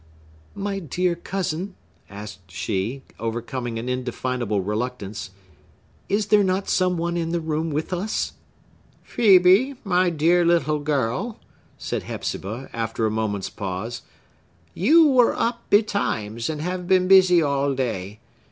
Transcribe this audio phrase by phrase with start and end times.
[0.55, 1.75] "My dear cousin,"
[2.09, 5.29] asked she, overcoming an indefinable reluctance,
[6.09, 8.33] "is there not some one in the room with us?"
[9.07, 11.39] "Phœbe, my dear little girl,"
[11.77, 14.01] said Hepzibah, after a moment's pause,
[14.73, 18.19] "you were up betimes, and have been busy all day.